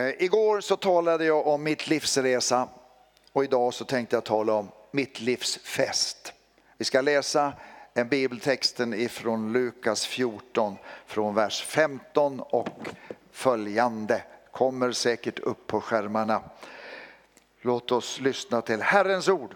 [0.00, 2.68] Eh, igår så talade jag om mitt livsresa
[3.32, 6.32] och idag så tänkte jag tala om mitt livs fest.
[6.76, 7.52] Vi ska läsa
[7.94, 10.76] en bibeltexten ifrån Lukas 14
[11.06, 12.88] från vers 15 och
[13.30, 14.22] följande.
[14.50, 16.42] Kommer säkert upp på skärmarna.
[17.60, 19.54] Låt oss lyssna till Herrens ord.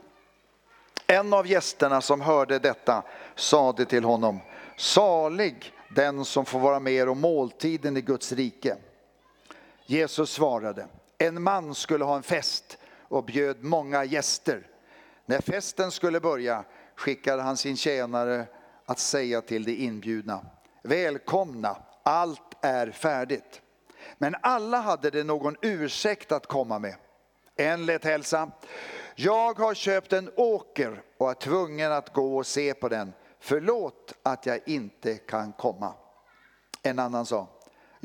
[1.06, 3.02] En av gästerna som hörde detta
[3.34, 4.40] sade till honom,
[4.76, 8.76] salig den som får vara med om måltiden i Guds rike.
[9.87, 10.87] Jesus svarade,
[11.19, 14.66] en man skulle ha en fest och bjöd många gäster.
[15.27, 18.47] När festen skulle börja skickade han sin tjänare
[18.87, 20.47] att säga till de inbjudna,
[20.83, 23.61] välkomna, allt är färdigt.
[24.19, 26.95] Men alla hade det någon ursäkt att komma med.
[27.56, 28.51] En lät hälsa,
[29.14, 33.12] jag har köpt en åker och är tvungen att gå och se på den.
[33.41, 35.95] Förlåt att jag inte kan komma.
[36.83, 37.48] En annan sa,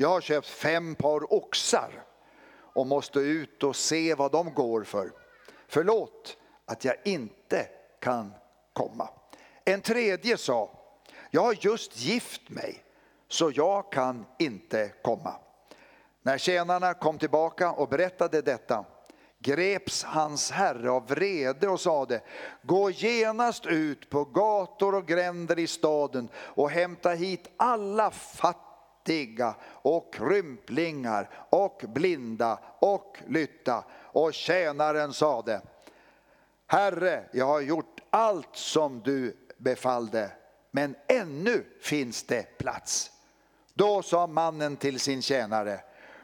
[0.00, 2.04] jag har köpt fem par oxar
[2.74, 5.12] och måste ut och se vad de går för.
[5.68, 7.66] Förlåt att jag inte
[8.00, 8.32] kan
[8.72, 9.08] komma.
[9.64, 10.70] En tredje sa,
[11.30, 12.84] jag har just gift mig
[13.28, 15.34] så jag kan inte komma.
[16.22, 18.84] När tjänarna kom tillbaka och berättade detta
[19.38, 22.20] greps hans herre av vrede och sade,
[22.62, 28.69] gå genast ut på gator och gränder i staden och hämta hit alla fattiga
[29.64, 33.84] och krymplingar och blinda och lytta.
[33.92, 35.60] Och tjänaren sade,
[36.66, 40.30] Herre, jag har gjort allt som du befallde,
[40.70, 43.10] men ännu finns det plats.
[43.74, 45.80] Då sa mannen till sin tjänare,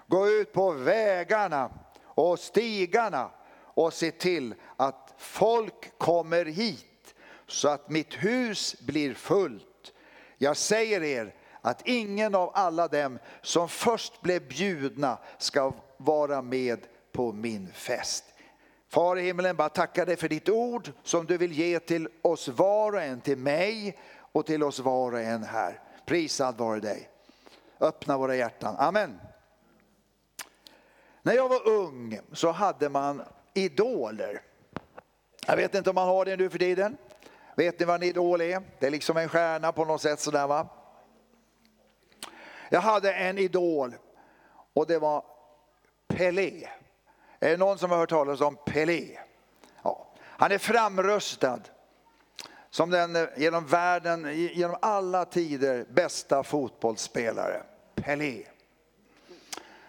[0.06, 1.70] gå ut på vägarna
[2.05, 7.14] och stigarna och se till att folk kommer hit
[7.46, 9.92] så att mitt hus blir fullt.
[10.38, 11.34] Jag säger er
[11.67, 18.25] att ingen av alla dem som först blev bjudna ska vara med på min fest.
[18.89, 22.48] Far i himlen, bara tacka dig för ditt ord som du vill ge till oss
[22.48, 23.98] var och en, till mig
[24.33, 25.80] och till oss var och en här.
[26.05, 27.08] Prisad vare dig.
[27.80, 28.77] Öppna våra hjärtan.
[28.79, 29.20] Amen.
[31.23, 33.23] När jag var ung så hade man
[33.55, 34.42] idoler.
[35.46, 36.96] Jag vet inte om man har det nu för tiden.
[37.57, 38.63] Vet ni vad en idol är?
[38.79, 40.69] Det är liksom en stjärna på något sätt sådär va.
[42.68, 43.94] Jag hade en idol
[44.74, 45.24] och det var
[46.08, 46.68] Pelé.
[47.40, 49.18] Är det någon som har hört talas om Pelé?
[49.82, 50.06] Ja.
[50.22, 51.60] Han är framröstad
[52.70, 57.62] som den eh, genom världen, genom alla tider bästa fotbollsspelare.
[57.94, 58.46] Pelé.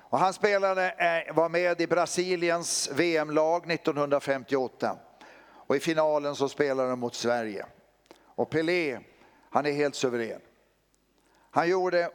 [0.10, 4.98] Och han spelade, eh, var med i Brasiliens VM-lag 1958.
[5.50, 7.66] Och i finalen så spelade de mot Sverige.
[8.26, 9.00] Och Pelé,
[9.50, 10.42] han är helt suverän.
[11.52, 12.10] Han gjorde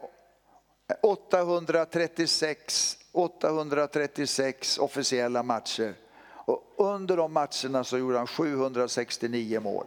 [1.01, 5.95] 836, 836 officiella matcher.
[6.45, 9.87] Och under de matcherna så gjorde han 769 mål.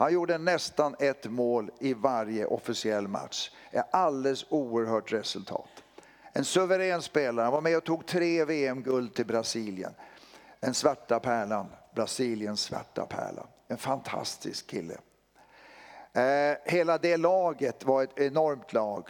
[0.00, 3.50] Han gjorde nästan ett mål i varje officiell match.
[3.70, 5.68] Ett alldeles oerhört resultat.
[6.32, 9.92] En suverän spelare, han var med och tog tre VM-guld till Brasilien.
[10.60, 13.46] Den svarta pärlan, Brasiliens svarta pärla.
[13.68, 14.94] En fantastisk kille.
[16.12, 19.08] Eh, hela det laget var ett enormt lag.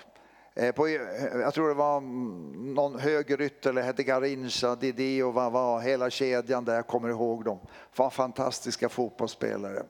[0.54, 1.00] Eh, på, eh,
[1.40, 6.10] jag tror det var mm, någon högerytter, eller hette Garincha, Didi och vad var hela
[6.10, 7.58] kedjan där, jag kommer ihåg dem.
[7.96, 9.82] Var fantastiska fotbollsspelare.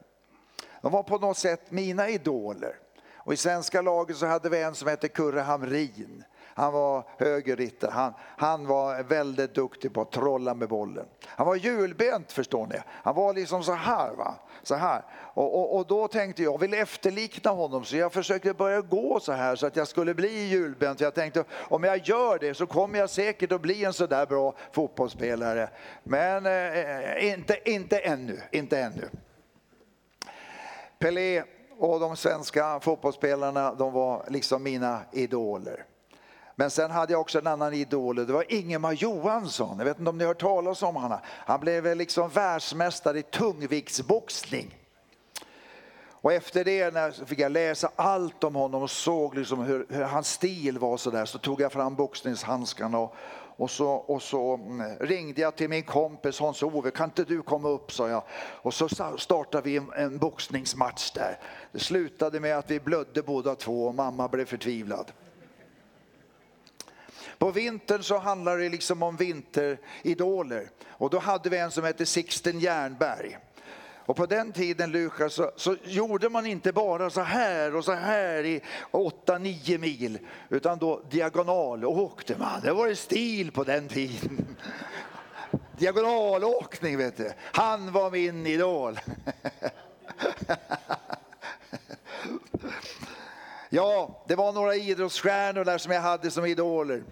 [0.83, 2.77] De var på något sätt mina idoler.
[3.15, 6.25] Och I svenska laget så hade vi en som hette Kurre Hamrin.
[6.61, 11.07] Han var högerritter, han, han var väldigt duktig på att trolla med bollen.
[11.25, 12.77] Han var hjulbent förstår ni.
[12.87, 14.11] Han var liksom så här.
[14.15, 14.35] Va?
[14.63, 15.03] Så här.
[15.13, 19.21] Och, och, och då tänkte jag, jag vill efterlikna honom så jag försökte börja gå
[19.21, 21.01] så här så att jag skulle bli hjulbent.
[21.01, 24.27] Jag tänkte om jag gör det så kommer jag säkert att bli en så där
[24.27, 25.69] bra fotbollsspelare.
[26.03, 29.09] Men eh, eh inte, inte ännu, inte ännu.
[30.99, 31.43] Pelé
[31.79, 35.85] och de svenska fotbollsspelarna, de var liksom mina idoler.
[36.61, 39.79] Men sen hade jag också en annan idol, det var Ingemar Johansson.
[39.79, 41.19] Jag vet inte om ni har hört talas om honom.
[41.25, 44.79] Han blev liksom världsmästare i tungviktsboxning.
[46.11, 50.33] Och efter det fick jag läsa allt om honom och såg liksom hur, hur hans
[50.33, 51.25] stil var så där.
[51.25, 53.15] Så tog jag fram boxningshandskarna och,
[53.57, 57.69] och, så, och så mm, ringde jag till min kompis Hans-Ove, kan inte du komma
[57.69, 58.23] upp sa jag.
[58.39, 58.89] Och så
[59.19, 61.39] startade vi en, en boxningsmatch där.
[61.73, 65.13] Det slutade med att vi blödde båda två och mamma blev förtvivlad.
[67.41, 70.71] På vintern så handlar det liksom om vinteridoler.
[70.89, 73.39] Och då hade vi en som hette Sixten Jernberg.
[74.07, 77.93] Och på den tiden Lukas så, så, gjorde man inte bara så här och så
[77.93, 78.61] här i
[78.93, 80.19] 8-9 mil.
[80.49, 82.61] Utan då diagonal åkte man.
[82.61, 84.57] Det var en stil på den tiden.
[85.79, 87.33] Diagonalåkning vet du.
[87.39, 89.01] Han var min idol.
[93.73, 97.03] Ja, det var några idrottsstjärnor där som jag hade som idoler.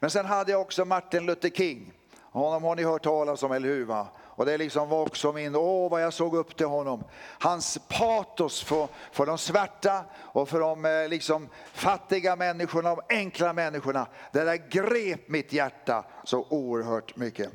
[0.00, 1.92] Men sen hade jag också Martin Luther King.
[2.20, 3.84] Honom har ni hört talas om, eller hur?
[3.84, 4.08] Va?
[4.36, 7.04] Och det liksom var också min, åh vad jag såg upp till honom.
[7.40, 13.52] Hans patos för, för de svarta och för de eh, liksom, fattiga människorna, de enkla
[13.52, 14.06] människorna.
[14.32, 17.50] Det där grep mitt hjärta så oerhört mycket.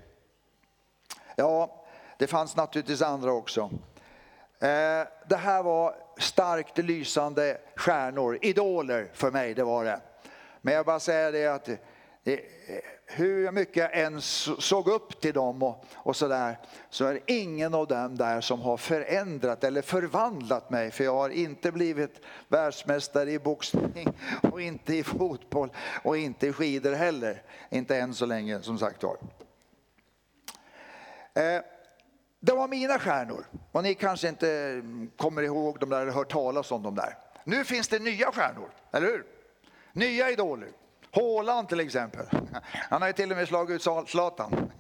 [1.36, 1.84] Ja,
[2.18, 3.62] det fanns naturligtvis andra också.
[4.60, 10.02] Eh, det här var starkt lysande stjärnor, idoler för mig, det var det.
[10.62, 11.70] Men jag bara säger det att
[12.24, 12.40] Eh, eh,
[13.06, 16.58] hur mycket jag än såg upp till dem och, och sådär,
[16.90, 20.92] så är det ingen av dem där som har förändrat eller förvandlat mig.
[20.92, 24.14] För jag har inte blivit världsmästare i boxning
[24.52, 25.70] och inte i fotboll
[26.04, 27.44] och inte i skidor heller.
[27.70, 29.18] Inte än så länge som sagt var.
[31.34, 31.62] Eh,
[32.40, 34.82] det var mina stjärnor och ni kanske inte
[35.18, 37.18] kommer ihåg dem där eller hört talas om dem där.
[37.44, 39.26] Nu finns det nya stjärnor, eller hur?
[39.94, 40.70] Nya idoler.
[41.12, 42.26] Håland till exempel.
[42.74, 44.72] Han har ju till och med slagit ut Zlatan.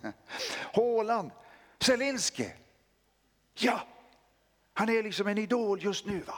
[0.73, 1.31] Håland.
[1.79, 2.53] Zelinski.
[3.53, 3.79] Ja,
[4.73, 6.19] han är liksom en idol just nu.
[6.19, 6.35] va?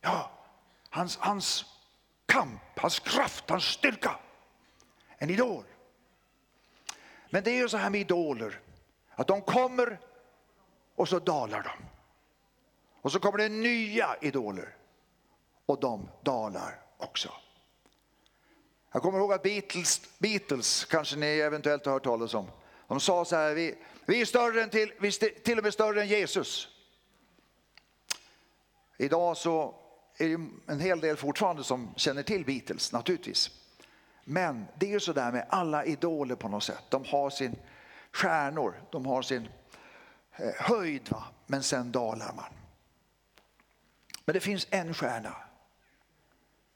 [0.00, 0.30] Ja,
[0.90, 1.64] hans, hans
[2.26, 4.16] kamp, hans kraft, hans styrka.
[5.18, 5.64] En idol.
[7.30, 8.60] Men det är ju så här med idoler,
[9.14, 10.00] att de kommer
[10.94, 11.84] och så dalar de.
[13.02, 14.76] Och så kommer det nya idoler
[15.66, 17.32] och de dalar också.
[18.92, 22.50] Jag kommer ihåg att Beatles, Beatles kanske ni eventuellt har hört talas om.
[22.88, 23.74] De sa så här, vi,
[24.06, 26.68] vi är större än till, vi är till och med större än Jesus.
[28.96, 29.74] Idag så
[30.16, 33.50] är det en hel del fortfarande som känner till Beatles naturligtvis.
[34.24, 36.84] Men det är ju så där med alla idoler på något sätt.
[36.88, 37.56] De har sin
[38.12, 39.48] stjärnor, de har sin
[40.36, 41.24] eh, höjd va?
[41.46, 42.52] men sen dalar man.
[44.24, 45.36] Men det finns en stjärna.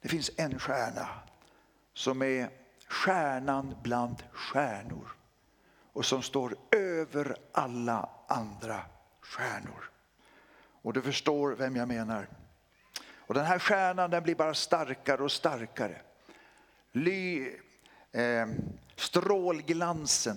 [0.03, 1.09] Det finns en stjärna
[1.95, 2.51] som är
[2.89, 5.17] stjärnan bland stjärnor
[5.93, 8.81] och som står över alla andra
[9.21, 9.91] stjärnor.
[10.83, 12.29] Och du förstår vem jag menar.
[13.17, 16.01] Och den här stjärnan den blir bara starkare och starkare.
[16.93, 17.49] Ly,
[18.13, 18.47] eh,
[18.97, 20.37] strålglansen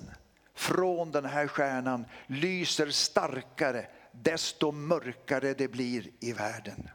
[0.54, 6.90] från den här stjärnan lyser starkare desto mörkare det blir i världen.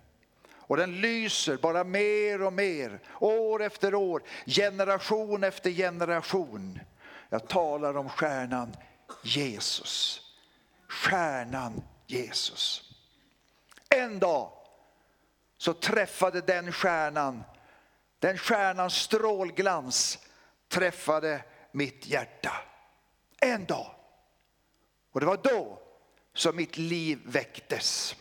[0.71, 6.81] Och den lyser bara mer och mer, år efter år, generation efter generation.
[7.29, 8.77] Jag talar om stjärnan
[9.23, 10.21] Jesus.
[10.89, 12.93] Stjärnan Jesus.
[13.89, 14.53] En dag
[15.57, 17.43] så träffade den stjärnan,
[18.19, 20.19] den stjärnans strålglans
[20.69, 22.53] träffade mitt hjärta.
[23.41, 23.95] En dag.
[25.13, 25.83] Och det var då
[26.35, 28.17] som mitt liv väcktes.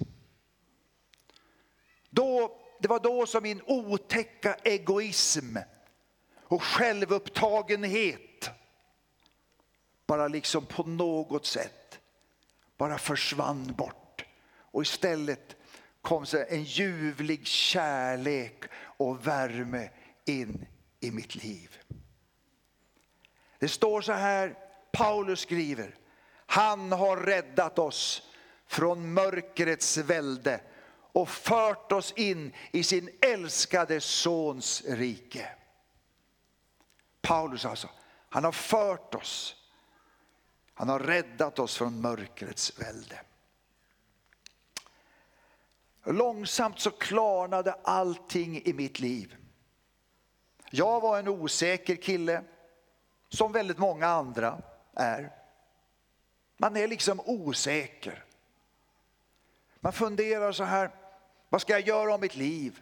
[2.10, 5.58] Då, det var då som min otäcka egoism
[6.38, 8.50] och självupptagenhet
[10.06, 12.00] bara liksom på något sätt
[12.78, 14.26] bara försvann bort.
[14.72, 15.56] Och istället
[16.02, 19.90] kom så en ljuvlig kärlek och värme
[20.26, 20.66] in
[21.00, 21.78] i mitt liv.
[23.60, 24.58] Det står så här,
[24.92, 25.96] Paulus skriver,
[26.46, 28.30] han har räddat oss
[28.68, 30.62] från mörkrets välde
[31.12, 35.50] och fört oss in i sin älskade sons rike.
[37.22, 37.89] Paulus alltså,
[38.30, 39.56] han har fört oss.
[40.74, 43.22] Han har räddat oss från mörkrets välde.
[46.04, 49.36] Långsamt så klarnade allting i mitt liv.
[50.72, 52.44] Jag var en osäker kille,
[53.30, 54.62] som väldigt många andra
[54.94, 55.32] är.
[56.58, 58.25] Man är liksom osäker.
[59.80, 60.92] Man funderar så här,
[61.50, 62.79] vad ska jag göra om mitt liv?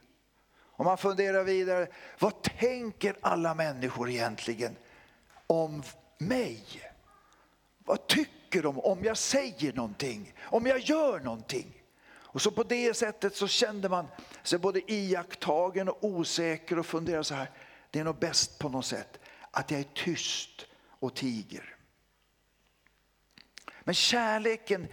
[0.60, 1.88] Om man funderar vidare,
[2.20, 4.76] vad tänker alla människor egentligen
[5.48, 5.84] om
[6.18, 6.64] mig?
[7.78, 10.34] Vad tycker de om jag säger någonting?
[10.44, 11.84] Om jag gör någonting?
[12.38, 14.08] Och så på det sättet så kände man
[14.44, 17.52] sig både iakttagen och osäker och funderade så här,
[17.92, 19.20] det är nog bäst på något sätt
[19.52, 20.66] att jag är tyst
[21.00, 21.76] och tiger.
[23.84, 24.88] Men kärleken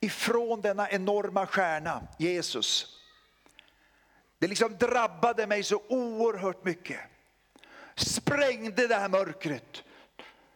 [0.00, 2.97] ifrån denna enorma stjärna, Jesus,
[4.38, 7.00] det liksom drabbade mig så oerhört mycket.
[7.94, 9.84] Sprängde det här mörkret,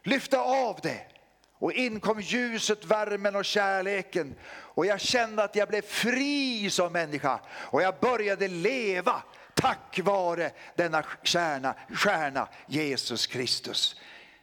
[0.03, 1.07] lyfte av det
[1.55, 4.35] Och in kom ljuset, värmen och kärleken.
[4.53, 7.41] Och jag kände att jag blev fri som människa.
[7.55, 9.23] Och jag började leva
[9.55, 14.01] tack vare denna stjärna, stjärna Jesus Kristus.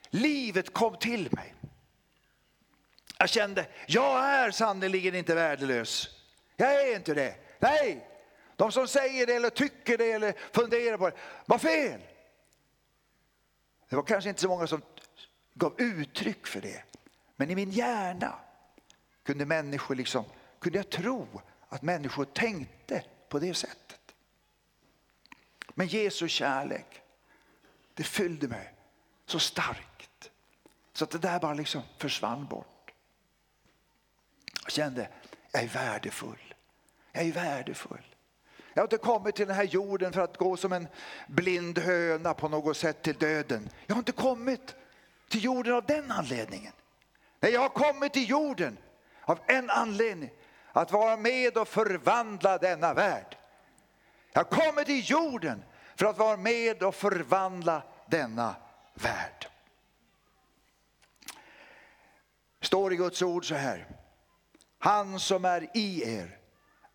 [0.09, 1.53] Livet kom till mig.
[3.17, 6.09] Jag kände, jag är sannerligen inte värdelös.
[6.55, 7.35] Jag är inte det.
[7.59, 8.08] Nej,
[8.59, 12.01] de som säger det eller tycker det eller funderar på det, var fel.
[13.89, 14.81] Det var kanske inte så många som
[15.53, 16.83] gav uttryck för det.
[17.35, 18.39] Men i min hjärna
[19.23, 20.25] kunde människor liksom,
[20.59, 24.15] kunde jag tro att människor tänkte på det sättet.
[25.69, 27.01] Men Jesu kärlek,
[27.93, 28.73] det fyllde mig
[29.25, 30.31] så starkt.
[30.93, 32.91] Så att det där bara liksom försvann bort.
[34.63, 35.09] Jag kände,
[35.51, 36.53] jag är värdefull.
[37.11, 38.15] Jag är värdefull.
[38.79, 40.87] Jag har inte kommit till den här jorden för att gå som en
[41.27, 43.69] blind höna på något sätt till döden.
[43.87, 44.75] Jag har inte kommit
[45.29, 46.73] till jorden av den anledningen.
[47.39, 48.77] Nej, jag har kommit till jorden
[49.21, 50.31] av en anledning.
[50.71, 53.37] Att vara med och förvandla denna värld.
[54.31, 55.63] Jag har kommit till jorden
[55.95, 58.55] för att vara med och förvandla denna
[58.93, 59.47] värld.
[62.61, 63.87] står i Guds ord så här.
[64.79, 66.37] Han som är i er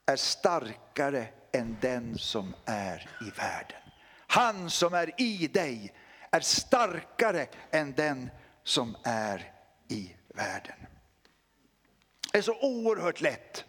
[0.07, 3.81] är starkare än den som är i världen.
[4.27, 5.95] Han som är i dig
[6.31, 8.31] är starkare än den
[8.63, 9.53] som är
[9.89, 10.77] i världen.
[12.33, 13.65] Det är så oerhört lätt.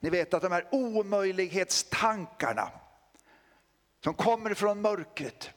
[0.00, 2.70] Ni vet att de här omöjlighetstankarna
[4.04, 5.50] som kommer från mörkret,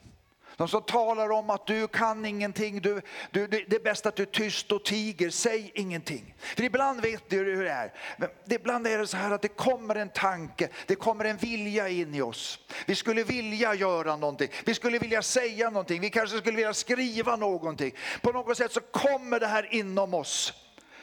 [0.56, 4.22] de som talar om att du kan ingenting, du, du, det är bäst att du
[4.22, 6.34] är tyst och tiger, säg ingenting.
[6.38, 7.92] För ibland vet du hur det är.
[8.16, 11.88] Men ibland är det så här att det kommer en tanke, det kommer en vilja
[11.88, 12.58] in i oss.
[12.86, 17.36] Vi skulle vilja göra någonting, vi skulle vilja säga någonting, vi kanske skulle vilja skriva
[17.36, 17.94] någonting.
[18.22, 20.52] På något sätt så kommer det här inom oss.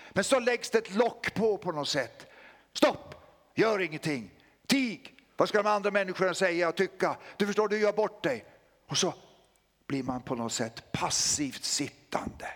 [0.10, 2.26] Men så läggs det ett lock på på något sätt.
[2.74, 3.16] Stopp,
[3.56, 4.32] gör ingenting,
[4.68, 5.14] tig.
[5.38, 7.18] Vad ska de andra människorna säga och tycka?
[7.38, 8.46] Du förstår, du gör bort dig.
[8.88, 9.14] Och så
[9.94, 12.48] blir man på något sätt passivt sittande.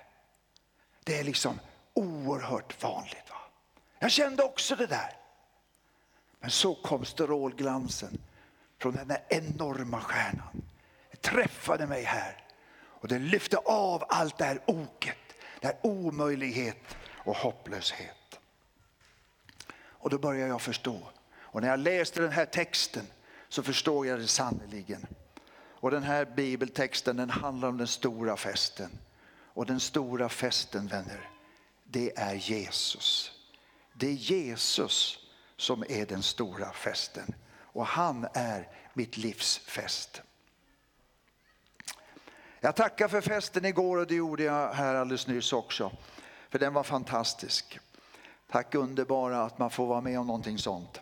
[1.03, 1.60] Det är liksom
[1.94, 3.29] oerhört vanligt.
[3.29, 3.36] Va?
[4.00, 5.17] Jag kände också det där.
[6.39, 8.22] Men så kom strålglansen
[8.77, 10.62] från den där enorma stjärnan.
[11.12, 12.46] Det träffade mig här
[12.79, 15.17] och det lyfte av allt det här oket,
[15.62, 18.39] det här omöjlighet och hopplöshet.
[19.77, 21.00] Och då började jag förstå.
[21.38, 23.08] Och när jag läste den här texten
[23.50, 25.08] så förstår jag det sannerligen.
[25.79, 29.00] Och den här bibeltexten den handlar om den stora festen.
[29.57, 31.29] Och den stora festen vänner,
[31.84, 33.31] det är Jesus.
[33.93, 35.19] Det är Jesus
[35.57, 37.36] som är den stora festen.
[37.60, 40.22] Och han är mitt livs fest.
[42.60, 45.91] Jag tackar för festen igår och det gjorde jag här alldeles nyss också.
[46.50, 47.79] För den var fantastisk.
[48.51, 51.01] Tack underbara att man får vara med om någonting sånt.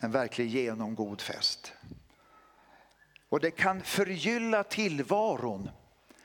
[0.00, 1.72] En verklig genomgod fest.
[3.34, 5.70] Och det kan förgylla tillvaron.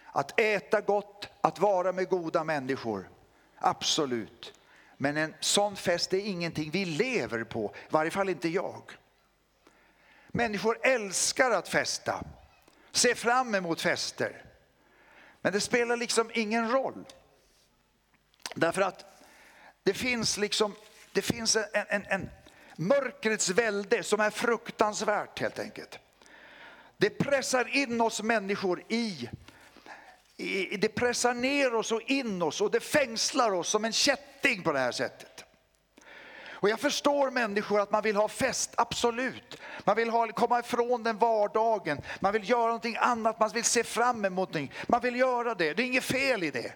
[0.06, 3.10] Att äta gott, att vara med goda människor.
[3.58, 4.54] Absolut.
[4.98, 8.82] Men en sån fest är ingenting vi lever på, i varje fall inte jag.
[10.28, 12.24] Människor älskar att festa,
[12.92, 14.46] ser fram emot fester.
[15.42, 17.06] Men det spelar liksom ingen roll.
[18.56, 19.24] Därför att
[19.84, 20.76] det finns liksom,
[21.14, 22.30] det finns en, en, en
[22.76, 26.00] mörkrets välde som är fruktansvärt helt enkelt.
[27.00, 29.30] Det pressar in oss människor i,
[30.38, 34.64] i, det pressar ner oss och in oss och det fängslar oss som en kätting
[34.64, 35.46] på det här sättet.
[36.62, 39.58] Och jag förstår människor att man vill ha fest, absolut.
[39.84, 43.84] Man vill ha, komma ifrån den vardagen, man vill göra någonting annat, man vill se
[43.84, 44.74] fram emot någonting.
[44.88, 46.74] Man vill göra det, det är inget fel i det.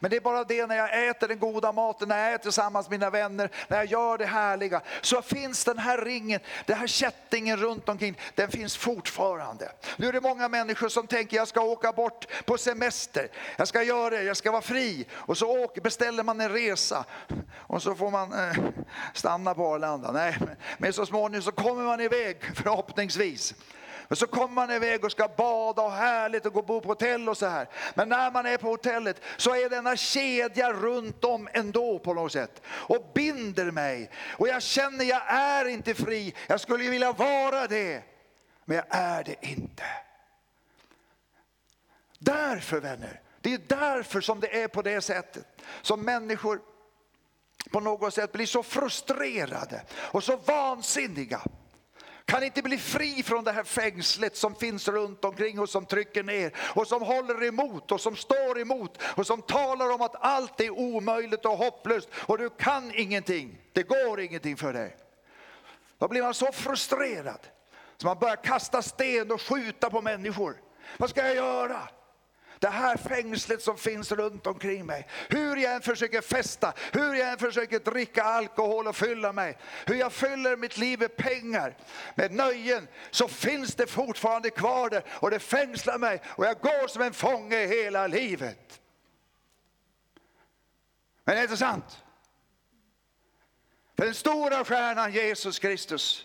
[0.00, 2.90] Men det är bara det när jag äter den goda maten, när jag äter tillsammans
[2.90, 4.80] med mina vänner, när jag gör det härliga.
[5.00, 9.72] Så finns den här ringen, den här kättingen runt omkring, den finns fortfarande.
[9.96, 13.28] Nu är det många människor som tänker jag ska åka bort på semester.
[13.56, 15.06] Jag ska göra det, jag ska vara fri.
[15.12, 17.04] Och så åker, beställer man en resa
[17.56, 18.56] och så får man eh,
[19.14, 20.12] stanna på Arlanda.
[20.12, 20.38] Nej,
[20.78, 23.54] men så småningom så kommer man iväg förhoppningsvis.
[24.08, 26.88] Och så kommer man iväg och ska bada och härligt och gå och bo på
[26.88, 27.68] hotell och så här.
[27.94, 32.32] Men när man är på hotellet så är denna kedja runt om ändå på något
[32.32, 32.62] sätt.
[32.66, 34.10] Och binder mig.
[34.30, 36.34] Och jag känner jag är inte fri.
[36.46, 38.02] Jag skulle vilja vara det.
[38.64, 39.84] Men jag är det inte.
[42.18, 45.46] Därför vänner, det är därför som det är på det sättet.
[45.82, 46.60] Som människor
[47.70, 51.40] på något sätt blir så frustrerade och så vansinniga
[52.28, 56.22] kan inte bli fri från det här fängslet som finns runt omkring och som trycker
[56.22, 60.60] ner och som håller emot och som står emot och som talar om att allt
[60.60, 63.58] är omöjligt och hopplöst och du kan ingenting.
[63.72, 64.96] Det går ingenting för dig.
[65.98, 67.40] Då blir man så frustrerad
[67.96, 70.60] så man börjar kasta sten och skjuta på människor.
[70.96, 71.88] Vad ska jag göra?
[72.58, 75.06] Det här fängslet som finns runt omkring mig.
[75.28, 79.58] Hur jag än försöker festa, hur jag än försöker dricka alkohol och fylla mig.
[79.86, 81.76] Hur jag fyller mitt liv med pengar,
[82.14, 82.88] med nöjen.
[83.10, 87.12] Så finns det fortfarande kvar där och det fängslar mig och jag går som en
[87.12, 88.80] fånge hela livet.
[91.24, 91.98] Men det är inte sant.
[93.96, 96.24] För den stora stjärnan Jesus Kristus,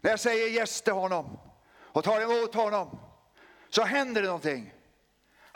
[0.00, 1.38] när jag säger yes till honom
[1.78, 2.98] och tar emot honom,
[3.68, 4.72] så händer det någonting.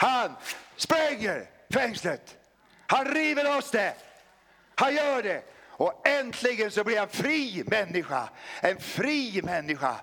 [0.00, 0.36] Han
[0.76, 2.36] spränger fängslet.
[2.86, 3.94] Han river loss det.
[4.74, 5.42] Han gör det.
[5.66, 8.28] Och äntligen så blir han fri människa.
[8.60, 9.96] En fri människa.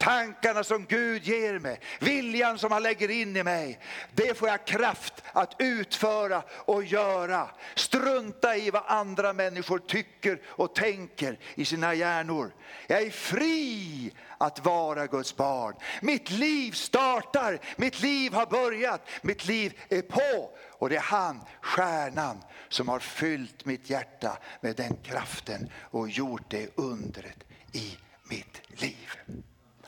[0.00, 3.78] Tankarna som Gud ger mig, viljan som han lägger in i mig,
[4.12, 7.50] det får jag kraft att utföra och göra.
[7.74, 12.54] Strunta i vad andra människor tycker och tänker i sina hjärnor.
[12.86, 15.74] Jag är fri att vara Guds barn.
[16.02, 20.50] Mitt liv startar, mitt liv har börjat, mitt liv är på.
[20.70, 26.50] Och det är han, stjärnan, som har fyllt mitt hjärta med den kraften och gjort
[26.50, 29.08] det undret i mitt liv.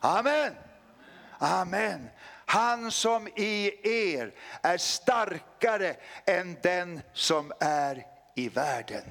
[0.04, 0.54] Amen.
[1.38, 2.10] Amen.
[2.46, 4.32] Han som i er
[4.62, 9.02] är starkare än den som är i världen.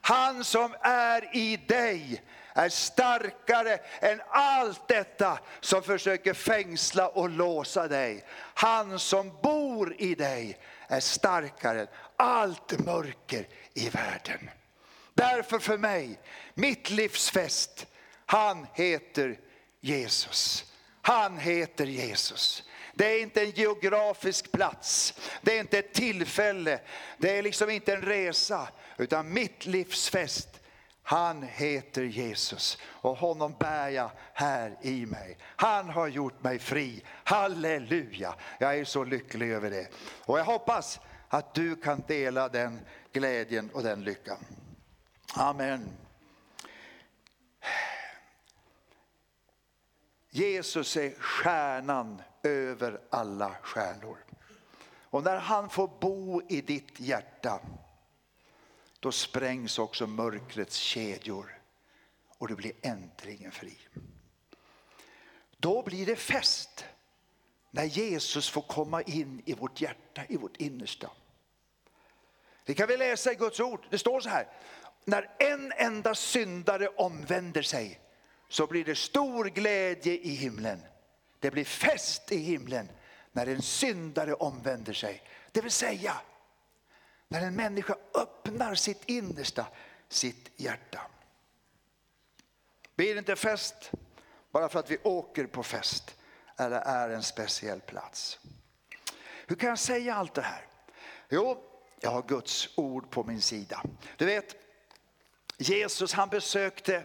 [0.00, 2.22] Han som är i dig
[2.54, 8.24] är starkare än allt detta som försöker fängsla och låsa dig.
[8.54, 10.58] Han som bor i dig
[10.88, 14.50] är starkare än allt mörker i världen.
[15.14, 16.20] Därför för mig,
[16.54, 17.86] mitt livsfest,
[18.26, 19.38] han heter
[19.82, 20.72] Jesus.
[21.02, 22.62] Han heter Jesus.
[22.94, 26.80] Det är inte en geografisk plats, det är inte ett tillfälle,
[27.18, 30.48] det är liksom inte en resa, utan mitt livsfest,
[31.02, 35.38] han heter Jesus och honom bär jag här i mig.
[35.42, 38.34] Han har gjort mig fri, halleluja.
[38.58, 39.88] Jag är så lycklig över det.
[40.24, 42.80] Och jag hoppas att du kan dela den
[43.12, 44.38] glädjen och den lyckan.
[45.34, 46.01] Amen.
[50.34, 54.18] Jesus är stjärnan över alla stjärnor.
[55.10, 57.60] Och när han får bo i ditt hjärta,
[59.00, 61.58] då sprängs också mörkrets kedjor
[62.38, 63.78] och du blir äntligen fri.
[65.56, 66.84] Då blir det fest
[67.70, 71.10] när Jesus får komma in i vårt hjärta, i vårt innersta.
[72.64, 73.86] Det kan vi läsa i Guds ord.
[73.90, 74.48] Det står så här.
[75.04, 78.00] När en enda syndare omvänder sig
[78.52, 80.82] så blir det stor glädje i himlen.
[81.38, 82.88] Det blir fest i himlen
[83.32, 85.22] när en syndare omvänder sig.
[85.52, 86.20] Det vill säga,
[87.28, 89.66] när en människa öppnar sitt innersta,
[90.08, 91.00] sitt hjärta.
[92.94, 93.90] Blir det inte fest
[94.50, 96.16] bara för att vi åker på fest
[96.58, 98.38] eller är en speciell plats.
[99.46, 100.66] Hur kan jag säga allt det här?
[101.28, 101.64] Jo,
[102.00, 103.82] jag har Guds ord på min sida.
[104.16, 104.56] Du vet,
[105.58, 107.04] Jesus han besökte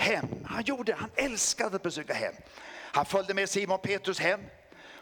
[0.00, 0.26] hem.
[0.44, 2.34] Han gjorde, han älskade att besöka hem.
[2.70, 4.40] Han följde med Simon Petrus hem.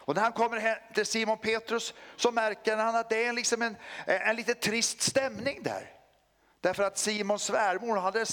[0.09, 3.61] Och när han kommer hem till Simon Petrus så märker han att det är liksom
[3.61, 5.91] en, en lite trist stämning där.
[6.61, 8.25] Därför att Simons svärmor hade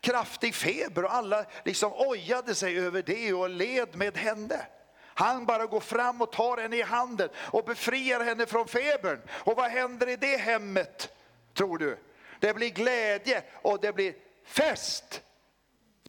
[0.00, 4.66] kraftig feber och alla liksom ojade sig över det och led med henne.
[5.14, 9.20] Han bara går fram och tar henne i handen och befriar henne från febern.
[9.28, 11.12] Och vad händer i det hemmet,
[11.54, 11.98] tror du?
[12.40, 15.22] Det blir glädje och det blir fest.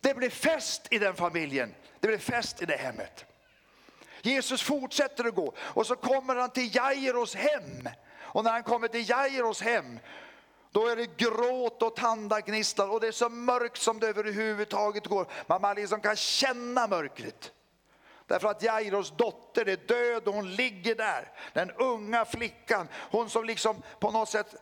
[0.03, 3.25] Det blir fest i den familjen, det blev fest i det hemmet.
[4.21, 7.89] Jesus fortsätter att gå och så kommer han till Jairos hem.
[8.15, 9.99] Och när han kommer till Jairos hem
[10.71, 15.27] då är det gråt och tandagnisslan och det är så mörkt som det överhuvudtaget går.
[15.59, 17.51] Man liksom kan känna mörkret.
[18.27, 21.31] Därför att Jairos dotter är död och hon ligger där.
[21.53, 24.55] Den unga flickan, hon som liksom på något sätt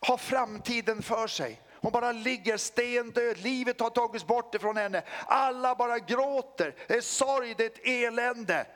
[0.00, 1.60] har framtiden för sig.
[1.82, 5.02] Hon bara ligger stendöd, livet har tagits bort ifrån henne.
[5.26, 8.66] Alla bara gråter, det är sorg, det är ett elände.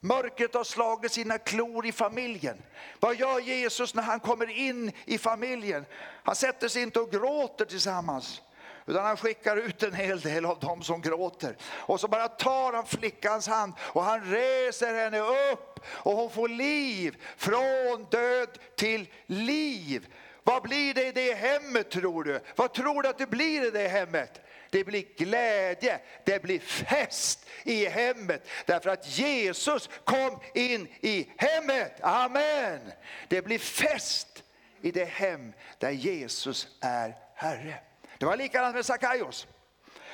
[0.00, 2.62] Mörkret har slagit sina klor i familjen.
[3.00, 5.86] Vad gör Jesus när han kommer in i familjen?
[6.24, 8.42] Han sätter sig inte och gråter tillsammans.
[8.86, 11.56] Utan han skickar ut en hel del av dem som gråter.
[11.62, 16.48] Och så bara tar han flickans hand och han reser henne upp och hon får
[16.48, 17.22] liv.
[17.36, 20.08] Från död till liv.
[20.48, 22.40] Vad blir det i det hemmet tror du?
[22.56, 24.40] Vad tror du att det blir i det hemmet?
[24.70, 28.48] det blir glädje, det blir fest i hemmet.
[28.66, 32.00] Därför att Jesus kom in i hemmet.
[32.00, 32.92] Amen.
[33.28, 34.44] Det blir fest
[34.80, 37.74] i det hem där Jesus är Herre.
[38.18, 39.46] Det var likadant med Sackaios.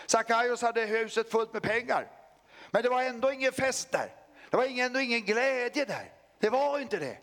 [0.07, 2.07] Sackaios hade huset fullt med pengar.
[2.71, 4.13] Men det var ändå ingen fest där.
[4.51, 6.13] Det var ändå ingen glädje där.
[6.39, 7.19] Det var inte det.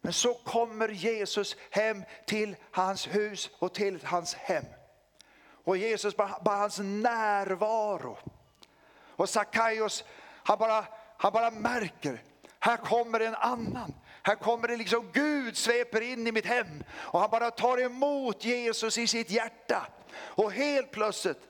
[0.00, 4.64] Men så kommer Jesus hem till hans hus och till hans hem.
[5.64, 8.18] Och Jesus bara, hans närvaro.
[9.06, 10.04] Och Sackaios,
[10.42, 10.84] han bara,
[11.16, 12.22] han bara märker,
[12.58, 13.94] här kommer en annan.
[14.22, 18.44] Här kommer det liksom Gud sveper in i mitt hem och han bara tar emot
[18.44, 19.86] Jesus i sitt hjärta.
[20.18, 21.47] Och helt plötsligt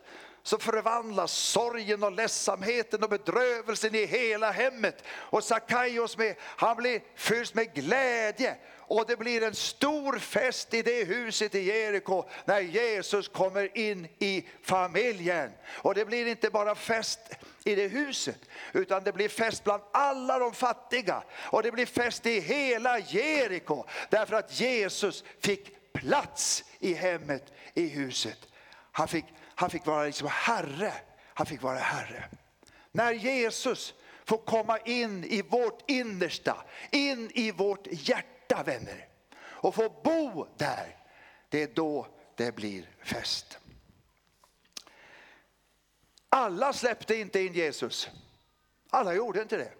[0.49, 5.05] så förvandlas sorgen och ledsamheten och bedrövelsen i hela hemmet.
[5.09, 10.83] Och Sackaios med, han blir fylld med glädje och det blir en stor fest i
[10.83, 15.51] det huset i Jeriko när Jesus kommer in i familjen.
[15.69, 17.21] Och det blir inte bara fest
[17.65, 18.41] i det huset
[18.73, 23.85] utan det blir fest bland alla de fattiga och det blir fest i hela Jeriko
[24.11, 28.39] därför att Jesus fick plats i hemmet, i huset.
[28.93, 29.25] Han fick,
[29.59, 30.93] han fick vara liksom herre.
[31.35, 32.25] Han fick vara herre.
[32.93, 33.95] När Jesus
[34.25, 39.09] får komma in i vårt innersta, in i vårt hjärta vänner
[39.41, 40.97] och få bo där,
[41.49, 43.59] det är då det blir fest.
[46.29, 48.09] Alla släppte inte in Jesus.
[48.91, 49.73] Alla gjorde inte det.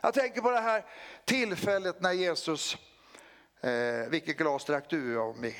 [0.00, 0.84] Jag tänker på det här
[1.24, 2.76] tillfället när Jesus,
[3.60, 5.44] eh, vilket glas drack du av?
[5.44, 5.52] Eh,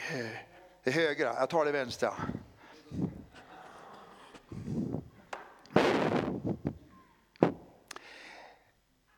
[0.83, 2.15] det högra, jag tar det vänstra.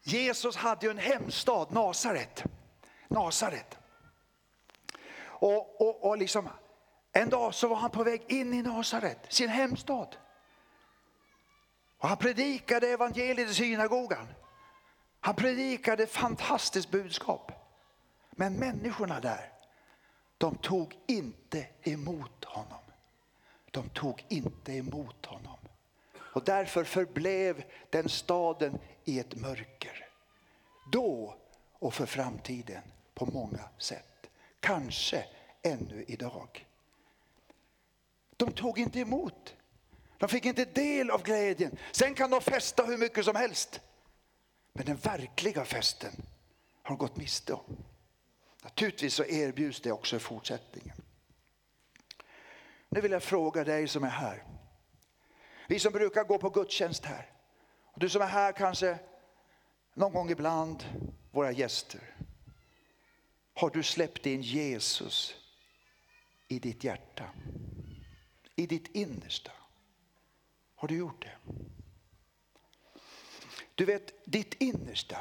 [0.08, 2.44] Jesus hade ju en hemstad, Nasaret.
[3.08, 3.78] Nasaret.
[5.20, 6.48] Och, och, och liksom,
[7.12, 10.16] en dag så var han på väg in i Nasaret, sin hemstad.
[11.98, 14.28] Och han predikade evangeliet i synagogan.
[15.20, 17.52] Han predikade ett fantastiskt budskap.
[18.30, 19.52] Men människorna där,
[20.38, 22.82] de tog inte emot honom.
[23.70, 25.58] De tog inte emot honom.
[26.18, 30.08] Och därför förblev den staden i ett mörker.
[30.92, 31.36] Då
[31.72, 32.82] och för framtiden
[33.14, 34.30] på många sätt.
[34.60, 35.24] Kanske
[35.62, 36.66] ännu idag.
[38.36, 39.54] De tog inte emot.
[40.18, 41.78] De fick inte del av glädjen.
[41.92, 43.80] Sen kan de festa hur mycket som helst.
[44.72, 46.12] Men den verkliga festen
[46.82, 47.76] har de gått miste om.
[48.62, 50.96] Naturligtvis så erbjuds det också i fortsättningen.
[52.88, 54.44] Nu vill jag fråga dig som är här.
[55.68, 57.37] Vi som brukar gå på gudstjänst här.
[57.98, 58.98] Och du som är här kanske
[59.94, 60.84] någon gång ibland,
[61.30, 62.00] våra gäster.
[63.54, 65.34] Har du släppt in Jesus
[66.48, 67.30] i ditt hjärta?
[68.56, 69.50] I ditt innersta?
[70.74, 71.62] Har du gjort det?
[73.74, 75.18] Du vet, ditt innersta,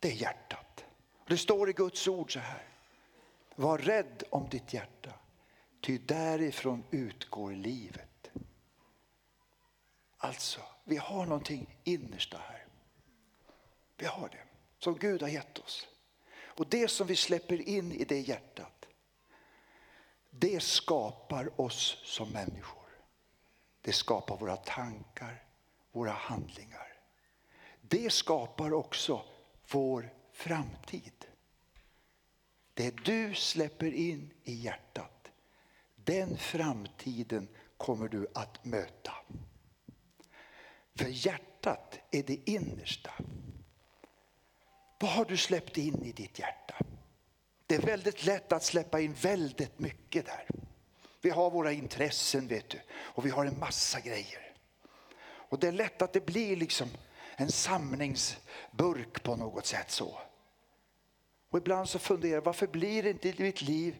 [0.00, 0.84] det är hjärtat.
[1.26, 2.68] Det står i Guds ord så här.
[3.54, 5.12] Var rädd om ditt hjärta,
[5.80, 8.30] ty därifrån utgår livet.
[10.18, 12.66] Alltså, vi har någonting innersta här.
[13.96, 14.44] Vi har det,
[14.78, 15.88] som Gud har gett oss.
[16.34, 18.86] Och det som vi släpper in i det hjärtat,
[20.30, 22.82] det skapar oss som människor.
[23.80, 25.44] Det skapar våra tankar,
[25.92, 26.96] våra handlingar.
[27.80, 29.24] Det skapar också
[29.70, 31.26] vår framtid.
[32.74, 35.30] Det du släpper in i hjärtat,
[35.96, 39.12] den framtiden kommer du att möta.
[40.94, 43.10] För hjärtat är det innersta.
[45.00, 46.74] Vad har du släppt in i ditt hjärta?
[47.66, 50.46] Det är väldigt lätt att släppa in väldigt mycket där.
[51.20, 54.52] Vi har våra intressen vet du och vi har en massa grejer.
[55.24, 56.88] Och det är lätt att det blir liksom
[57.36, 60.20] en samlingsburk på något sätt så.
[61.50, 63.96] Och ibland så funderar jag, varför blir inte mitt liv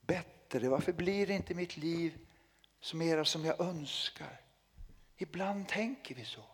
[0.00, 0.68] bättre?
[0.68, 2.18] Varför blir inte mitt liv
[2.80, 4.40] som era som jag önskar?
[5.18, 6.44] Ibland tänker vi så.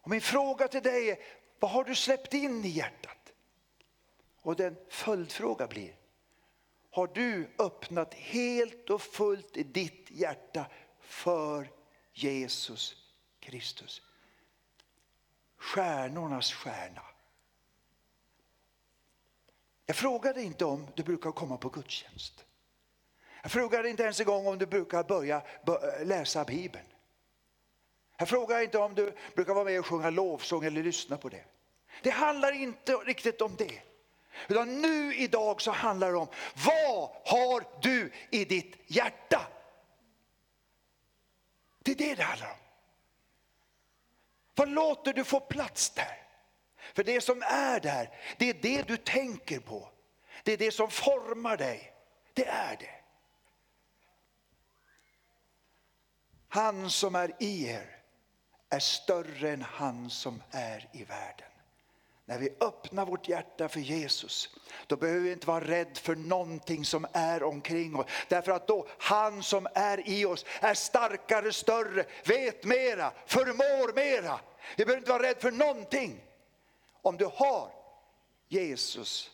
[0.00, 1.18] Och min fråga till dig är,
[1.58, 3.32] vad har du släppt in i hjärtat?
[4.40, 5.96] Och den följdfråga blir,
[6.90, 10.66] har du öppnat helt och fullt i ditt hjärta
[11.00, 11.70] för
[12.12, 12.96] Jesus
[13.40, 14.02] Kristus?
[15.56, 17.02] Stjärnornas stjärna.
[19.86, 22.44] Jag frågade inte om du brukar komma på gudstjänst.
[23.42, 25.42] Jag frågade inte ens en gång om du brukar börja
[26.04, 26.86] läsa Bibeln.
[28.16, 31.44] Jag frågar inte om du brukar vara med och sjunga lovsång eller lyssna på det.
[32.02, 33.82] Det handlar inte riktigt om det.
[34.48, 36.28] Utan nu idag så handlar det om
[36.66, 39.46] vad har du i ditt hjärta?
[41.78, 42.58] Det är det det handlar om.
[44.54, 46.22] Vad låter du få plats där?
[46.94, 49.88] För det som är där, det är det du tänker på.
[50.42, 51.92] Det är det som formar dig.
[52.32, 52.90] Det är det.
[56.48, 57.95] Han som är i er
[58.68, 61.46] är större än han som är i världen.
[62.24, 64.50] När vi öppnar vårt hjärta för Jesus,
[64.86, 68.06] då behöver vi inte vara rädd för någonting som är omkring oss.
[68.28, 74.40] Därför att då, han som är i oss är starkare, större, vet mera, förmår mera.
[74.76, 76.24] Vi behöver inte vara rädd för någonting.
[77.02, 77.72] Om du har
[78.48, 79.30] Jesus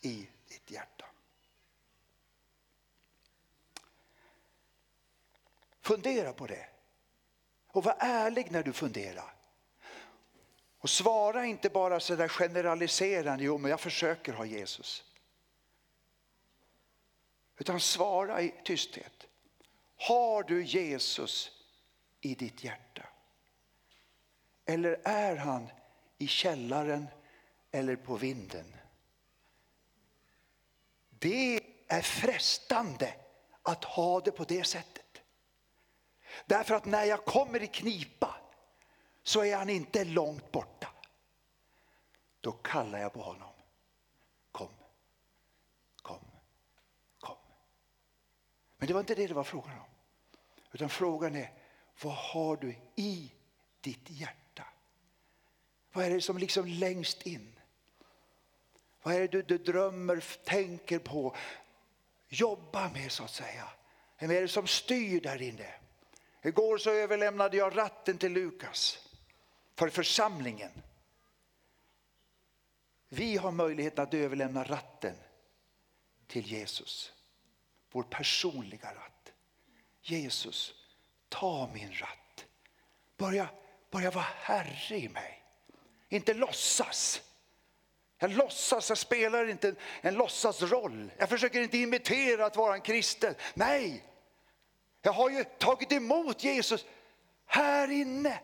[0.00, 1.04] i ditt hjärta.
[5.80, 6.73] Fundera på det.
[7.74, 9.34] Och var ärlig när du funderar.
[10.78, 15.04] Och svara inte bara så där generaliserande, jo men jag försöker ha Jesus.
[17.58, 19.26] Utan svara i tysthet.
[19.96, 21.50] Har du Jesus
[22.20, 23.02] i ditt hjärta?
[24.64, 25.68] Eller är han
[26.18, 27.06] i källaren
[27.70, 28.76] eller på vinden?
[31.10, 33.14] Det är frestande
[33.62, 35.03] att ha det på det sättet.
[36.46, 38.36] Därför att när jag kommer i knipa
[39.22, 40.88] så är han inte långt borta.
[42.40, 43.52] Då kallar jag på honom.
[44.52, 44.68] Kom,
[46.02, 46.20] kom,
[47.20, 47.36] kom.
[48.76, 49.86] Men det var inte det det var frågan om.
[50.72, 51.52] Utan frågan är,
[52.02, 53.32] vad har du i
[53.80, 54.64] ditt hjärta?
[55.92, 57.60] Vad är det som liksom längst in?
[59.02, 61.36] Vad är det du, du drömmer, tänker på,
[62.28, 63.68] jobbar med så att säga?
[64.18, 65.74] Vem är det som styr där inne?
[66.44, 69.08] Igår så överlämnade jag ratten till Lukas
[69.74, 70.70] för församlingen.
[73.08, 75.14] Vi har möjlighet att överlämna ratten
[76.26, 77.12] till Jesus.
[77.92, 79.32] Vår personliga ratt.
[80.02, 80.74] Jesus,
[81.28, 82.46] ta min ratt.
[83.16, 83.48] Börja,
[83.90, 85.42] börja vara herre i mig.
[86.08, 87.22] Inte låtsas.
[88.18, 91.10] Jag låtsas, jag spelar inte en, en låtsasroll.
[91.18, 93.34] Jag försöker inte imitera att vara en kristen.
[93.54, 94.04] Nej,
[95.04, 96.86] jag har ju tagit emot Jesus
[97.46, 98.40] här inne.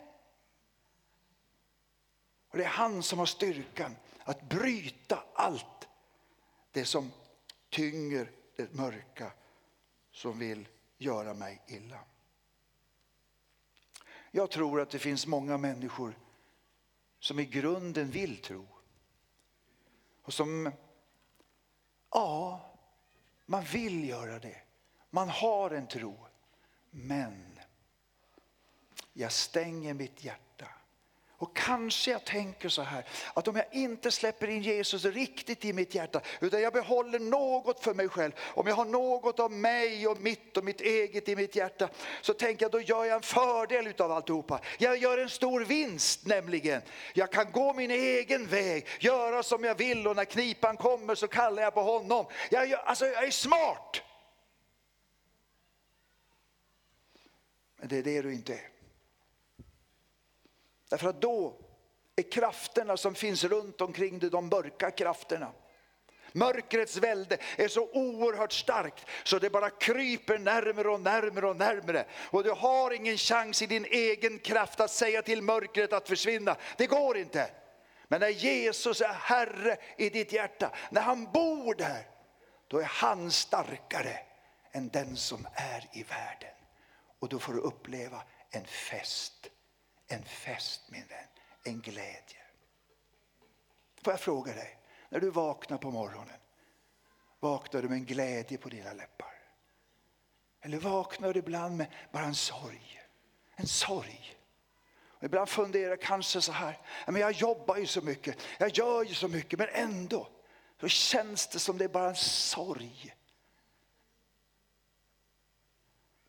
[2.49, 5.89] Och det är han som har styrkan att bryta allt
[6.73, 7.13] det som
[7.71, 9.33] tynger det mörka
[10.11, 10.69] som vill
[10.99, 11.99] göra mig illa.
[14.31, 16.19] Jag tror att det finns många människor
[17.19, 18.67] som i grunden vill tro.
[20.23, 20.73] Och som,
[22.11, 22.61] ja,
[23.47, 24.63] man vill göra det.
[25.11, 26.27] Man har en tro.
[26.91, 27.61] Men
[29.13, 30.67] jag stänger mitt hjärta
[31.41, 35.73] och kanske jag tänker så här, att om jag inte släpper in Jesus riktigt i
[35.73, 40.09] mitt hjärta, utan jag behåller något för mig själv, om jag har något av mig
[40.09, 41.89] och mitt och mitt eget i mitt hjärta,
[42.21, 44.61] så tänker jag då gör jag en fördel utav alltihopa.
[44.79, 46.83] Jag gör en stor vinst nämligen.
[47.15, 51.29] Jag kan gå min egen väg, göra som jag vill och när knipan kommer så
[51.29, 52.27] kallar jag på honom.
[52.51, 54.03] Jag, alltså, jag är smart.
[57.81, 58.69] Men det är det du inte är.
[60.89, 61.59] Därför att då
[62.17, 65.53] är krafterna som finns runt omkring dig de mörka krafterna.
[66.33, 72.05] Mörkrets välde är så oerhört starkt så det bara kryper närmare och närmare och närmare.
[72.13, 76.57] Och du har ingen chans i din egen kraft att säga till mörkret att försvinna.
[76.77, 77.51] Det går inte.
[78.09, 82.07] Men när Jesus är Herre i ditt hjärta, när han bor där,
[82.69, 84.19] då är han starkare
[84.73, 86.60] än den som är i världen.
[87.21, 89.51] Och då får du uppleva en fest
[90.11, 91.29] en fest min vän,
[91.65, 92.39] en glädje.
[94.03, 94.79] Får jag fråga dig,
[95.09, 96.41] när du vaknar på morgonen,
[97.41, 99.35] vaknar du med en glädje på dina läppar?
[100.61, 103.01] Eller vaknar du ibland med bara en sorg?
[103.57, 104.37] En sorg.
[105.09, 109.05] Och ibland funderar jag kanske så här, men jag jobbar ju så mycket, jag gör
[109.05, 110.29] ju så mycket, men ändå
[110.81, 113.15] så känns det som det är bara en sorg.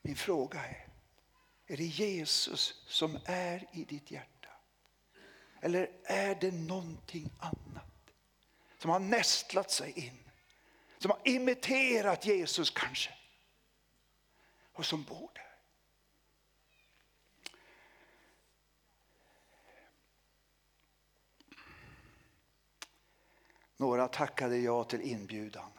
[0.01, 0.87] Min fråga är,
[1.67, 4.49] är det Jesus som är i ditt hjärta?
[5.61, 8.13] Eller är det någonting annat
[8.77, 10.17] som har nästlat sig in?
[10.97, 13.13] Som har imiterat Jesus kanske?
[14.73, 15.51] Och som bor där.
[23.77, 25.71] Några tackade ja till inbjudan.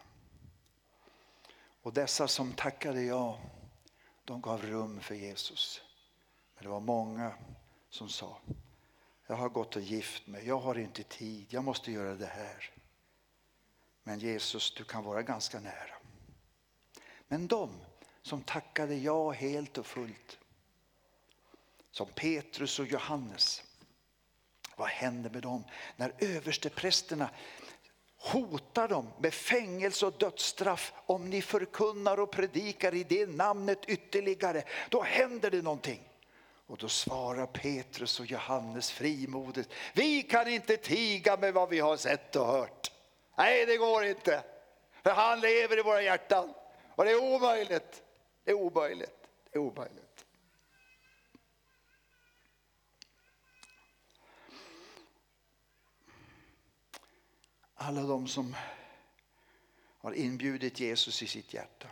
[1.83, 3.41] Och dessa som tackade ja
[4.25, 5.83] de gav rum för Jesus.
[6.55, 7.33] Men det var många
[7.91, 8.41] som sa,
[9.27, 12.71] jag har gått och gift mig, jag har inte tid, jag måste göra det här.
[14.03, 15.95] Men Jesus, du kan vara ganska nära.
[17.29, 17.71] Men de
[18.23, 20.39] som tackade ja helt och fullt,
[21.91, 23.63] som Petrus och Johannes.
[24.77, 25.65] Vad hände med dem
[25.97, 27.31] när översteprästerna
[28.23, 34.63] hotar dem med fängelse och dödsstraff om ni förkunnar och predikar i det namnet ytterligare.
[34.89, 36.09] Då händer det någonting.
[36.67, 39.71] Och då svarar Petrus och Johannes frimodigt.
[39.95, 42.93] Vi kan inte tiga med vad vi har sett och hört.
[43.37, 44.43] Nej, det går inte.
[45.03, 46.55] För han lever i våra hjärtan.
[46.95, 48.03] Och det är omöjligt.
[48.45, 49.29] Det är omöjligt.
[49.51, 50.12] Det är omöjligt.
[57.85, 58.57] Alla de som
[59.99, 61.89] har inbjudit Jesus i sitt hjärta,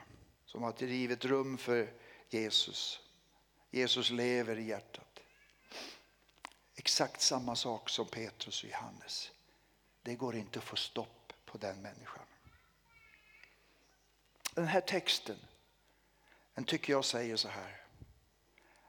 [0.46, 1.92] som har drivit rum för
[2.29, 3.00] Jesus.
[3.70, 5.20] Jesus lever i hjärtat.
[6.74, 9.31] Exakt samma sak som Petrus och Johannes.
[10.03, 12.26] Det går inte att få stopp på den människan.
[14.55, 15.38] Den här texten,
[16.55, 17.85] den tycker jag säger så här.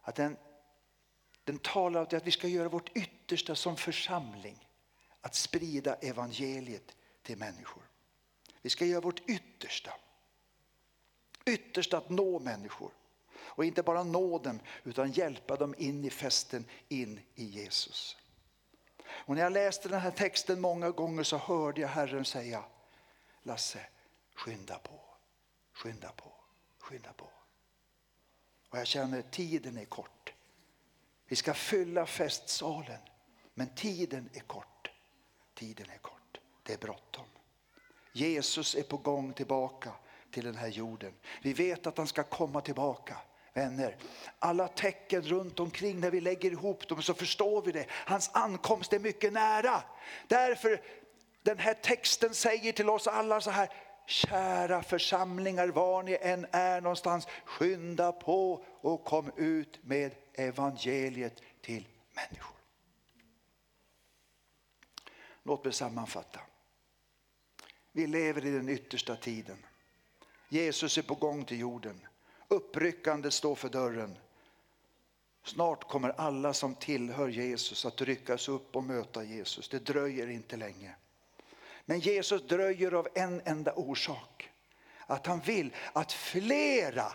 [0.02, 0.38] Att den,
[1.44, 4.68] den talar om att vi ska göra vårt yttersta som församling.
[5.22, 7.84] Att sprida evangeliet till människor.
[8.62, 9.94] Vi ska göra vårt yttersta.
[11.46, 12.92] Yttersta att nå människor.
[13.40, 18.18] Och inte bara nå dem utan hjälpa dem in i festen, in i Jesus.
[19.08, 22.64] Och när jag läste den här texten många gånger så hörde jag Herren säga
[23.44, 23.86] Lasse,
[24.36, 25.00] skynda på,
[25.74, 26.34] skynda på,
[26.80, 27.30] skynda på.
[28.70, 30.34] Och jag känner tiden är kort.
[31.28, 33.00] Vi ska fylla festsalen,
[33.54, 34.71] men tiden är kort.
[35.62, 36.39] Tiden är kort.
[36.63, 37.26] Det är bråttom.
[38.12, 39.91] Jesus är på gång tillbaka
[40.32, 41.13] till den här jorden.
[41.41, 43.17] Vi vet att han ska komma tillbaka.
[43.54, 43.97] Vänner,
[44.39, 47.86] alla tecken runt omkring när vi lägger ihop dem så förstår vi det.
[47.89, 49.84] Hans ankomst är mycket nära.
[50.28, 50.82] Därför
[51.43, 53.69] den här texten säger till oss alla så här.
[54.06, 61.88] Kära församlingar var ni än är någonstans, skynda på och kom ut med evangeliet till
[62.15, 62.51] människor.
[65.44, 66.40] Låt mig sammanfatta.
[67.92, 69.66] Vi lever i den yttersta tiden.
[70.50, 72.08] Jesus är på gång till jorden.
[72.48, 74.18] Uppryckandet står för dörren.
[75.44, 79.70] Snart kommer alla som tillhör Jesus att ryckas upp och möta Jesus.
[79.70, 80.96] Det dröjer inte länge.
[81.86, 84.50] Men Jesus dröjer av en enda orsak.
[85.06, 87.14] Att han vill att flera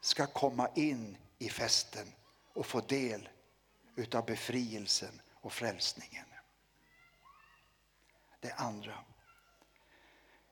[0.00, 2.06] ska komma in i festen
[2.52, 3.28] och få del
[3.96, 6.24] utav befrielsen och frälsningen.
[8.40, 8.98] Det andra.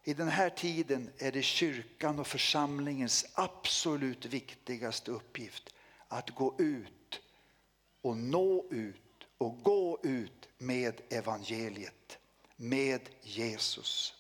[0.05, 5.75] I den här tiden är det kyrkan och församlingens absolut viktigaste uppgift
[6.09, 7.21] att gå ut
[8.01, 12.19] och nå ut och gå ut med evangeliet,
[12.57, 14.15] med Jesus.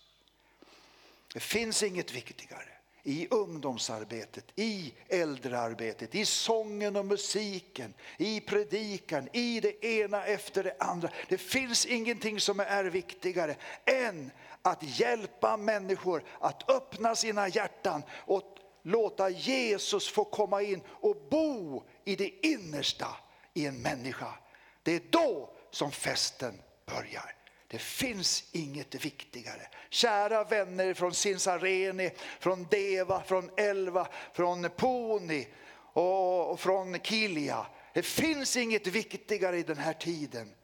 [1.35, 2.78] Det finns inget viktigare
[3.09, 10.77] i ungdomsarbetet, i äldrearbetet, i sången och musiken, i predikan, i det ena efter det
[10.79, 11.11] andra.
[11.29, 14.31] Det finns ingenting som är viktigare än
[14.63, 21.83] att hjälpa människor att öppna sina hjärtan och låta Jesus få komma in och bo
[22.05, 23.17] i det innersta
[23.55, 24.35] i en människa.
[24.83, 27.38] Det är då som festen börjar.
[27.69, 29.69] Det finns inget viktigare.
[29.91, 35.49] Kära vänner från Sinsareni, från Deva, från Elva, från Poni
[35.93, 37.67] och från Kilia.
[37.95, 40.55] Det finns inget viktigare i den här tiden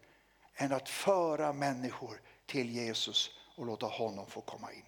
[0.55, 4.85] än att föra människor till Jesus och låta honom få komma in.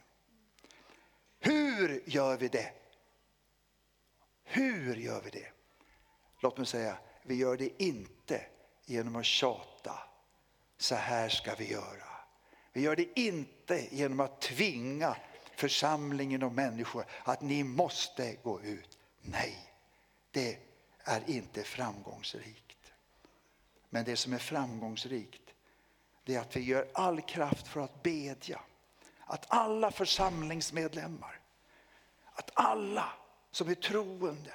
[1.38, 2.72] Hur gör vi det?
[4.44, 5.48] Hur gör vi det?
[6.40, 8.46] Låt mig säga, vi gör det inte
[8.85, 9.98] genom att tjata.
[10.79, 12.05] Så här ska vi göra.
[12.76, 15.16] Vi gör det inte genom att tvinga
[15.54, 18.98] församlingen och människor att ni måste gå ut.
[19.20, 19.72] Nej,
[20.30, 20.58] det
[20.98, 22.92] är inte framgångsrikt.
[23.90, 25.42] Men det som är framgångsrikt
[26.24, 28.60] det är att vi gör all kraft för att bedja.
[29.20, 31.40] Att alla församlingsmedlemmar,
[32.32, 33.12] att alla
[33.50, 34.54] som är troende,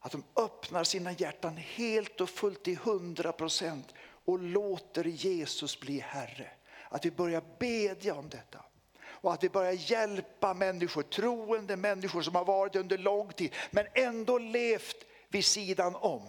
[0.00, 6.00] att de öppnar sina hjärtan helt och fullt i hundra procent och låter Jesus bli
[6.00, 6.50] Herre.
[6.92, 8.58] Att vi börjar bedja om detta.
[9.04, 13.86] Och att vi börjar hjälpa människor, troende människor som har varit under lång tid men
[13.94, 14.96] ändå levt
[15.28, 16.28] vid sidan om.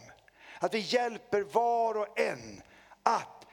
[0.59, 2.61] Att vi hjälper var och en
[3.03, 3.45] att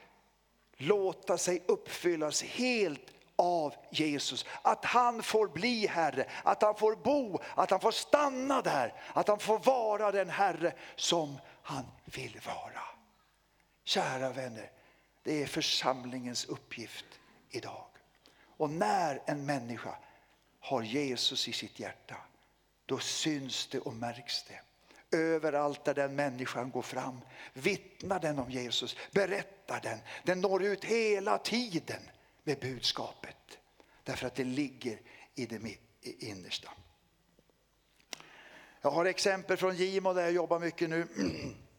[0.77, 3.07] låta sig uppfyllas helt
[3.37, 4.47] av Jesus.
[4.63, 8.95] Att han får bli Herre, att han får bo, att han får stanna där.
[9.13, 12.83] Att han får vara den Herre som han vill vara.
[13.85, 14.71] Kära vänner,
[15.23, 17.07] det är församlingens uppgift
[17.51, 17.87] idag.
[18.43, 19.95] Och när en människa
[20.61, 22.17] har Jesus i sitt hjärta,
[22.87, 24.61] då syns det och märks det.
[25.17, 27.21] överallt där den människan går fram.
[27.53, 29.99] Vittnar den om Jesus, berättar den.
[30.25, 32.03] Den når ut hela tiden
[32.45, 33.59] med budskapet.
[34.05, 35.01] Därför att det ligger
[35.35, 35.61] i det
[36.03, 36.71] innersta.
[38.81, 41.07] Jag har exempel från Gimo där jag jobbar mycket nu.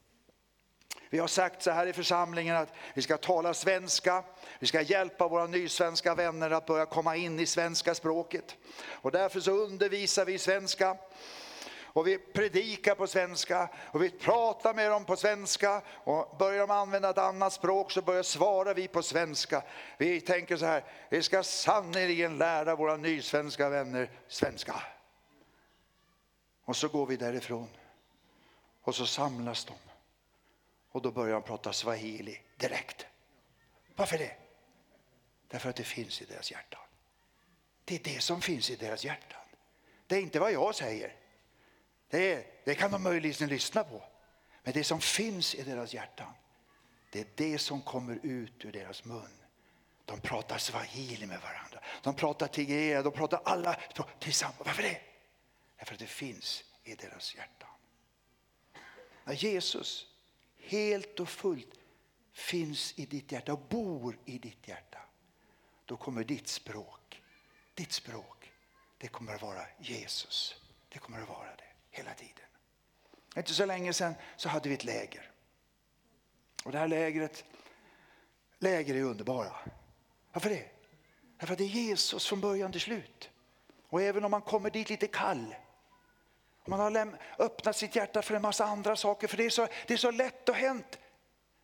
[1.11, 4.23] Vi har sagt så här i församlingen att vi ska tala svenska,
[4.59, 8.57] vi ska hjälpa våra nysvenska vänner att börja komma in i svenska språket.
[8.87, 10.97] Och därför så undervisar vi svenska
[11.83, 16.71] och vi predikar på svenska och vi pratar med dem på svenska och börjar de
[16.71, 19.63] använda ett annat språk så börjar svara vi på svenska.
[19.97, 24.75] Vi tänker så här, vi ska sannerligen lära våra nysvenska vänner svenska.
[26.65, 27.67] Och så går vi därifrån
[28.83, 29.90] och så samlas de
[30.91, 33.05] och då börjar de prata swahili direkt.
[33.95, 34.35] Varför det?
[35.47, 36.81] Därför att det finns i deras hjärtan.
[37.85, 39.41] Det är det som finns i deras hjärtan.
[40.07, 41.15] Det är inte vad jag säger.
[42.09, 44.03] Det, är, det kan de möjligen lyssna på.
[44.63, 46.33] Men det som finns i deras hjärtan,
[47.11, 49.37] det är det som kommer ut ur deras mun.
[50.05, 51.79] De pratar swahili med varandra.
[52.03, 53.79] De pratar tigre, de pratar alla
[54.19, 54.61] tillsammans.
[54.65, 55.01] Varför det?
[55.77, 57.69] Därför att det finns i deras hjärtan.
[59.23, 60.10] När Jesus
[60.61, 61.79] helt och fullt
[62.33, 64.99] finns i ditt hjärta och bor i ditt hjärta,
[65.85, 67.21] då kommer ditt språk,
[67.73, 68.51] ditt språk,
[68.97, 70.55] det kommer att vara Jesus.
[70.89, 72.45] Det kommer att vara det hela tiden.
[73.35, 75.31] Inte så länge sedan så hade vi ett läger.
[76.63, 77.45] Och det här lägret,
[78.59, 79.55] läger är underbara.
[80.33, 80.69] Varför det?
[81.37, 83.29] Därför att det är Jesus från början till slut.
[83.87, 85.55] Och även om man kommer dit lite kall,
[86.65, 89.93] man har öppnat sitt hjärta för en massa andra saker, för det är så, det
[89.93, 90.99] är så lätt och hänt.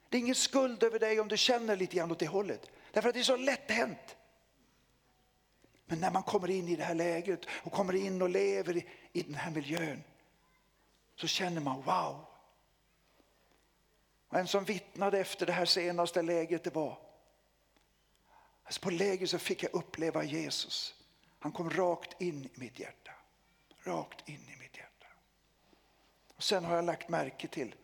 [0.09, 2.71] Det är ingen skuld över dig om du känner lite grann åt det hållet.
[2.91, 4.17] Därför att det är så lätt hänt.
[5.85, 8.85] Men när man kommer in i det här läget och kommer in och lever i,
[9.13, 10.03] i den här miljön
[11.15, 12.25] så känner man wow.
[14.27, 16.99] Och en som vittnade efter det här senaste läget det var
[18.63, 20.95] alltså på läget så fick jag uppleva Jesus.
[21.39, 23.11] Han kom rakt in i mitt hjärta.
[23.83, 24.66] Rakt in i mitt hjärta.
[26.37, 27.75] Och sen har jag lagt märke till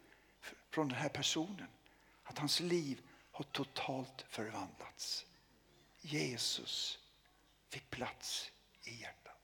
[0.69, 1.67] från den här personen
[2.23, 3.01] att hans liv
[3.31, 5.25] har totalt förvandlats.
[6.01, 6.99] Jesus
[7.69, 8.51] fick plats
[8.83, 9.37] i hjärtat.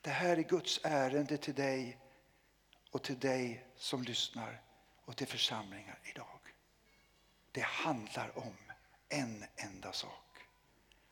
[0.00, 1.98] Det här är Guds ärende till dig
[2.90, 4.62] och till dig som lyssnar
[5.04, 6.40] och till församlingar idag.
[7.52, 8.56] Det handlar om
[9.08, 10.38] en enda sak.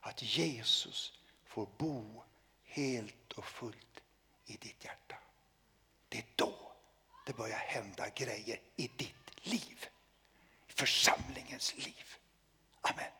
[0.00, 1.12] Att Jesus
[1.44, 2.22] får bo
[2.62, 4.02] helt och fullt
[4.46, 5.21] i ditt hjärta.
[6.12, 6.54] Det är då
[7.26, 9.86] det börjar hända grejer i ditt liv.
[10.68, 12.16] I församlingens liv.
[12.80, 13.10] Amen.